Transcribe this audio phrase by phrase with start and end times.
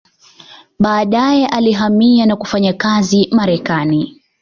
[0.79, 4.21] Baadaye alihamia na kufanya kazi Marekani.